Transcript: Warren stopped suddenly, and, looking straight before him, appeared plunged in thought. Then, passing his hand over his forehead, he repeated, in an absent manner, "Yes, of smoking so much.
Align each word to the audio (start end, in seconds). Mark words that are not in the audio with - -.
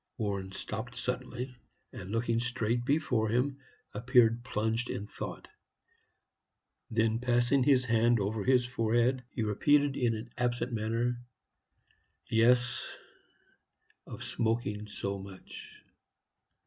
Warren 0.17 0.51
stopped 0.51 0.95
suddenly, 0.95 1.55
and, 1.93 2.09
looking 2.09 2.39
straight 2.39 2.83
before 2.85 3.29
him, 3.29 3.59
appeared 3.93 4.43
plunged 4.43 4.89
in 4.89 5.05
thought. 5.05 5.47
Then, 6.89 7.19
passing 7.19 7.61
his 7.61 7.85
hand 7.85 8.19
over 8.19 8.43
his 8.43 8.65
forehead, 8.65 9.23
he 9.29 9.43
repeated, 9.43 9.95
in 9.95 10.15
an 10.15 10.31
absent 10.39 10.73
manner, 10.73 11.21
"Yes, 12.25 12.97
of 14.07 14.23
smoking 14.23 14.87
so 14.87 15.19
much. 15.19 15.83